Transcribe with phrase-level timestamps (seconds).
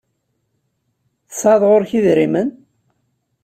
[1.29, 2.49] Tesɛiḍ ɣur-k idrimen?